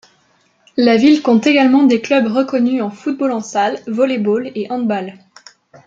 [0.77, 5.19] La ville compte également des clubs reconnus en football en salle, volley-ball et handball.